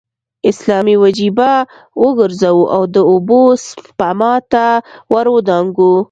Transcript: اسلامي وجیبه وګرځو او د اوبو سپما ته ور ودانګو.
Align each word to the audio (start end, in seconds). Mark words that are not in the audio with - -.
اسلامي 0.51 0.95
وجیبه 1.03 1.51
وګرځو 2.03 2.57
او 2.75 2.81
د 2.95 2.97
اوبو 3.11 3.41
سپما 3.67 4.33
ته 4.51 4.65
ور 5.13 5.27
ودانګو. 5.35 5.93